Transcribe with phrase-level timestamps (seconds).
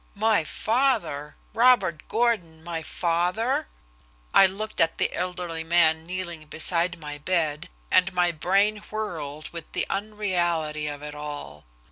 [0.15, 1.35] My father!
[1.53, 3.67] Robert Gordon my father!
[4.33, 9.73] I looked at the elderly man kneeling beside my bed, and my brain whirled with
[9.73, 11.65] the unreality of it all.